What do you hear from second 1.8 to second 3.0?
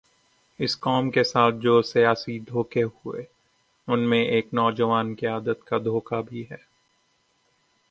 سیاسی دھوکے